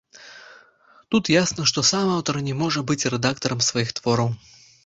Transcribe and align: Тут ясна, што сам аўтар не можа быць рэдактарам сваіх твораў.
Тут 1.15 1.29
ясна, 1.33 1.67
што 1.71 1.85
сам 1.91 2.07
аўтар 2.15 2.41
не 2.49 2.57
можа 2.65 2.85
быць 2.91 3.07
рэдактарам 3.15 3.59
сваіх 3.69 3.97
твораў. 4.01 4.35